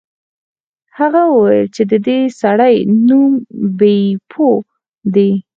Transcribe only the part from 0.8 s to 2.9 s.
هغه وویل چې د دې سړي